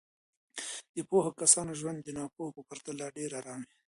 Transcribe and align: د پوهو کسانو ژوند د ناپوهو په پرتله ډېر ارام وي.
د 0.95 0.97
پوهو 1.09 1.31
کسانو 1.41 1.71
ژوند 1.79 1.99
د 2.03 2.09
ناپوهو 2.17 2.55
په 2.57 2.61
پرتله 2.69 3.05
ډېر 3.17 3.31
ارام 3.39 3.61
وي. 3.67 3.75